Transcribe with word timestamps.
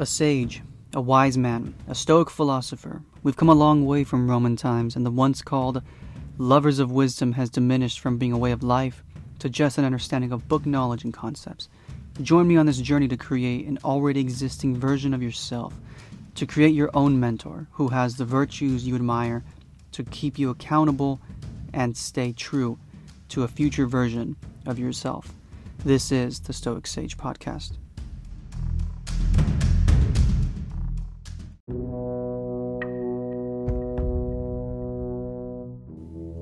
A 0.00 0.06
sage, 0.06 0.62
a 0.94 1.00
wise 1.00 1.36
man, 1.36 1.74
a 1.88 1.94
stoic 1.94 2.30
philosopher. 2.30 3.02
We've 3.24 3.36
come 3.36 3.48
a 3.48 3.54
long 3.54 3.84
way 3.84 4.04
from 4.04 4.30
Roman 4.30 4.54
times, 4.54 4.94
and 4.94 5.04
the 5.04 5.10
once 5.10 5.42
called 5.42 5.82
lovers 6.38 6.78
of 6.78 6.92
wisdom 6.92 7.32
has 7.32 7.50
diminished 7.50 7.98
from 7.98 8.16
being 8.16 8.32
a 8.32 8.38
way 8.38 8.52
of 8.52 8.62
life 8.62 9.02
to 9.40 9.48
just 9.48 9.76
an 9.76 9.84
understanding 9.84 10.30
of 10.30 10.46
book 10.46 10.64
knowledge 10.64 11.02
and 11.02 11.12
concepts. 11.12 11.68
Join 12.22 12.46
me 12.46 12.56
on 12.56 12.66
this 12.66 12.78
journey 12.78 13.08
to 13.08 13.16
create 13.16 13.66
an 13.66 13.80
already 13.84 14.20
existing 14.20 14.76
version 14.76 15.12
of 15.12 15.20
yourself, 15.20 15.74
to 16.36 16.46
create 16.46 16.76
your 16.76 16.90
own 16.94 17.18
mentor 17.18 17.66
who 17.72 17.88
has 17.88 18.14
the 18.14 18.24
virtues 18.24 18.86
you 18.86 18.94
admire, 18.94 19.42
to 19.90 20.04
keep 20.04 20.38
you 20.38 20.50
accountable 20.50 21.20
and 21.74 21.96
stay 21.96 22.32
true 22.32 22.78
to 23.30 23.42
a 23.42 23.48
future 23.48 23.86
version 23.86 24.36
of 24.64 24.78
yourself. 24.78 25.34
This 25.84 26.12
is 26.12 26.38
the 26.38 26.52
Stoic 26.52 26.86
Sage 26.86 27.16
Podcast. 27.18 27.72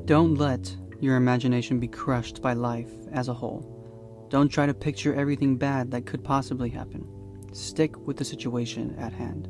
Don't 0.06 0.36
let 0.36 0.76
your 1.00 1.16
imagination 1.16 1.80
be 1.80 1.88
crushed 1.88 2.40
by 2.40 2.52
life 2.52 2.92
as 3.10 3.26
a 3.26 3.34
whole. 3.34 4.28
Don't 4.30 4.48
try 4.48 4.64
to 4.64 4.72
picture 4.72 5.12
everything 5.12 5.56
bad 5.56 5.90
that 5.90 6.06
could 6.06 6.22
possibly 6.22 6.70
happen. 6.70 7.04
Stick 7.52 7.98
with 8.06 8.16
the 8.16 8.24
situation 8.24 8.94
at 9.00 9.12
hand. 9.12 9.48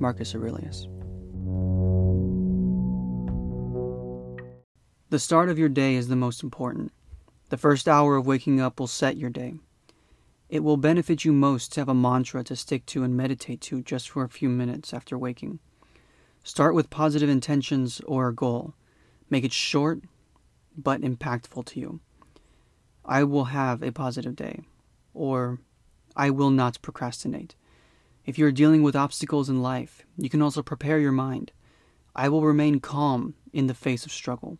Marcus 0.00 0.34
Aurelius. 0.34 0.88
The 5.10 5.20
start 5.20 5.48
of 5.48 5.60
your 5.60 5.68
day 5.68 5.94
is 5.94 6.08
the 6.08 6.16
most 6.16 6.42
important. 6.42 6.90
The 7.50 7.56
first 7.56 7.86
hour 7.86 8.16
of 8.16 8.26
waking 8.26 8.60
up 8.60 8.80
will 8.80 8.88
set 8.88 9.16
your 9.16 9.30
day. 9.30 9.54
It 10.48 10.64
will 10.64 10.76
benefit 10.76 11.24
you 11.24 11.32
most 11.32 11.72
to 11.74 11.80
have 11.80 11.88
a 11.88 11.94
mantra 11.94 12.42
to 12.42 12.56
stick 12.56 12.84
to 12.86 13.04
and 13.04 13.16
meditate 13.16 13.60
to 13.60 13.80
just 13.80 14.10
for 14.10 14.24
a 14.24 14.28
few 14.28 14.48
minutes 14.48 14.92
after 14.92 15.16
waking. 15.16 15.60
Start 16.42 16.74
with 16.74 16.90
positive 16.90 17.28
intentions 17.28 18.00
or 18.08 18.26
a 18.26 18.34
goal. 18.34 18.74
Make 19.34 19.42
it 19.42 19.52
short 19.52 19.98
but 20.76 21.00
impactful 21.00 21.64
to 21.64 21.80
you. 21.80 21.98
I 23.04 23.24
will 23.24 23.46
have 23.46 23.82
a 23.82 23.90
positive 23.90 24.36
day, 24.36 24.60
or 25.12 25.58
I 26.14 26.30
will 26.30 26.50
not 26.50 26.80
procrastinate. 26.82 27.56
If 28.24 28.38
you're 28.38 28.52
dealing 28.52 28.84
with 28.84 28.94
obstacles 28.94 29.48
in 29.50 29.60
life, 29.60 30.06
you 30.16 30.30
can 30.30 30.40
also 30.40 30.62
prepare 30.62 31.00
your 31.00 31.10
mind. 31.10 31.50
I 32.14 32.28
will 32.28 32.42
remain 32.42 32.78
calm 32.78 33.34
in 33.52 33.66
the 33.66 33.74
face 33.74 34.06
of 34.06 34.12
struggle. 34.12 34.58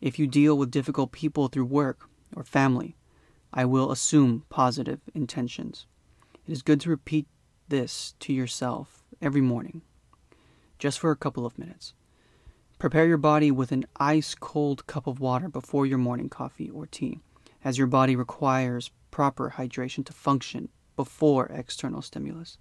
If 0.00 0.20
you 0.20 0.28
deal 0.28 0.56
with 0.56 0.70
difficult 0.70 1.10
people 1.10 1.48
through 1.48 1.64
work 1.64 2.08
or 2.36 2.44
family, 2.44 2.94
I 3.52 3.64
will 3.64 3.90
assume 3.90 4.44
positive 4.48 5.00
intentions. 5.16 5.88
It 6.46 6.52
is 6.52 6.62
good 6.62 6.80
to 6.82 6.90
repeat 6.90 7.26
this 7.66 8.14
to 8.20 8.32
yourself 8.32 9.02
every 9.20 9.40
morning, 9.40 9.82
just 10.78 11.00
for 11.00 11.10
a 11.10 11.16
couple 11.16 11.44
of 11.44 11.58
minutes. 11.58 11.92
Prepare 12.78 13.06
your 13.06 13.16
body 13.16 13.50
with 13.50 13.72
an 13.72 13.86
ice 13.98 14.34
cold 14.34 14.86
cup 14.86 15.06
of 15.06 15.18
water 15.18 15.48
before 15.48 15.86
your 15.86 15.96
morning 15.96 16.28
coffee 16.28 16.68
or 16.68 16.84
tea, 16.86 17.20
as 17.64 17.78
your 17.78 17.86
body 17.86 18.14
requires 18.14 18.90
proper 19.10 19.54
hydration 19.56 20.04
to 20.04 20.12
function 20.12 20.68
before 20.94 21.46
external 21.46 22.02
stimulus. 22.02 22.58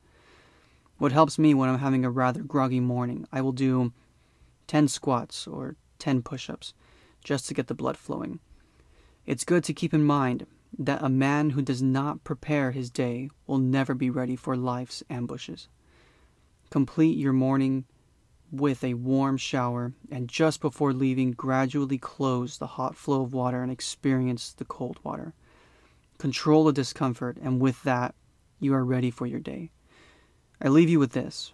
What 0.99 1.11
helps 1.11 1.37
me 1.37 1.53
when 1.53 1.67
I'm 1.67 1.79
having 1.79 2.05
a 2.05 2.09
rather 2.09 2.43
groggy 2.43 2.79
morning, 2.79 3.27
I 3.33 3.41
will 3.41 3.51
do 3.51 3.91
10 4.67 4.87
squats 4.87 5.47
or 5.47 5.75
10 5.99 6.21
push 6.21 6.49
ups 6.49 6.73
just 7.21 7.45
to 7.49 7.53
get 7.53 7.67
the 7.67 7.73
blood 7.73 7.97
flowing. 7.97 8.39
It's 9.25 9.43
good 9.43 9.65
to 9.65 9.73
keep 9.73 9.93
in 9.93 10.03
mind 10.03 10.47
that 10.79 11.03
a 11.03 11.09
man 11.09 11.49
who 11.49 11.61
does 11.61 11.81
not 11.81 12.23
prepare 12.23 12.71
his 12.71 12.89
day 12.89 13.29
will 13.47 13.57
never 13.57 13.93
be 13.93 14.09
ready 14.09 14.37
for 14.37 14.55
life's 14.55 15.03
ambushes. 15.09 15.67
Complete 16.69 17.17
your 17.17 17.33
morning 17.33 17.83
with 18.51 18.83
a 18.83 18.93
warm 18.93 19.37
shower, 19.37 19.93
and 20.11 20.27
just 20.27 20.61
before 20.61 20.93
leaving, 20.93 21.31
gradually 21.31 21.97
close 21.97 22.57
the 22.57 22.67
hot 22.67 22.95
flow 22.95 23.21
of 23.21 23.33
water 23.33 23.61
and 23.61 23.71
experience 23.71 24.53
the 24.53 24.65
cold 24.65 24.99
water. 25.03 25.33
Control 26.17 26.65
the 26.65 26.73
discomfort, 26.73 27.37
and 27.41 27.59
with 27.59 27.83
that, 27.83 28.15
you 28.59 28.73
are 28.73 28.85
ready 28.85 29.11
for 29.11 29.25
your 29.25 29.39
day. 29.39 29.71
I 30.61 30.69
leave 30.69 30.89
you 30.89 30.99
with 30.99 31.11
this 31.11 31.53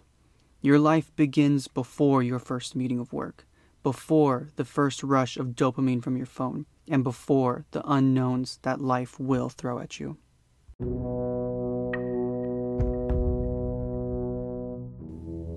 your 0.60 0.78
life 0.78 1.14
begins 1.16 1.66
before 1.66 2.22
your 2.22 2.38
first 2.38 2.76
meeting 2.76 3.00
of 3.00 3.12
work, 3.12 3.44
before 3.82 4.50
the 4.54 4.64
first 4.64 5.02
rush 5.02 5.36
of 5.36 5.56
dopamine 5.56 6.00
from 6.02 6.16
your 6.16 6.26
phone, 6.26 6.66
and 6.88 7.02
before 7.02 7.64
the 7.72 7.82
unknowns 7.84 8.60
that 8.62 8.80
life 8.80 9.18
will 9.18 9.48
throw 9.48 9.80
at 9.80 9.98
you. 9.98 10.16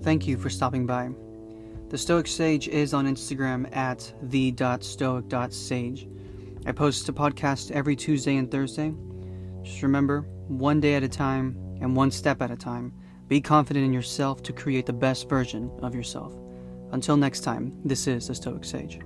Thank 0.01 0.27
you 0.27 0.37
for 0.37 0.49
stopping 0.49 0.85
by. 0.85 1.09
The 1.87 1.99
Stoic 1.99 2.25
Sage 2.25 2.67
is 2.67 2.95
on 2.95 3.05
Instagram 3.05 3.73
at 3.75 4.11
the.stoic.sage. 4.23 6.07
I 6.65 6.71
post 6.71 7.07
a 7.09 7.13
podcast 7.13 7.69
every 7.69 7.95
Tuesday 7.95 8.37
and 8.37 8.49
Thursday. 8.49 8.91
Just 9.61 9.83
remember, 9.83 10.21
one 10.47 10.79
day 10.79 10.95
at 10.95 11.03
a 11.03 11.07
time 11.07 11.55
and 11.81 11.95
one 11.95 12.09
step 12.09 12.41
at 12.41 12.49
a 12.49 12.57
time, 12.57 12.91
be 13.27 13.39
confident 13.39 13.85
in 13.85 13.93
yourself 13.93 14.41
to 14.43 14.51
create 14.51 14.87
the 14.87 14.93
best 14.93 15.29
version 15.29 15.69
of 15.83 15.93
yourself. 15.93 16.33
Until 16.91 17.17
next 17.17 17.41
time, 17.41 17.79
this 17.85 18.07
is 18.07 18.27
the 18.27 18.35
Stoic 18.35 18.65
Sage. 18.65 18.99